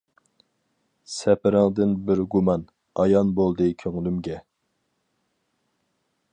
[1.15, 2.65] سەپىرىڭدىن بىر گۇمان،
[3.03, 4.41] ئايان بولدى كۆڭلۈمگە.